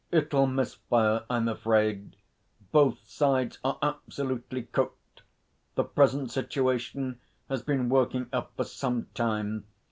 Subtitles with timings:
[0.11, 2.15] 'It'll miss fire, I'm afraid.
[2.71, 5.21] Both sides are absolutely cooked.
[5.75, 9.65] The present situation has been working up for some time.